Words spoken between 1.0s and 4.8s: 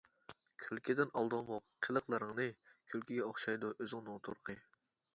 ئالدىڭمۇ قىلىقلىرىڭنى؟ كۈلكىگە ئوخشايدۇ ئۆزۈڭنىڭ تۇرقى.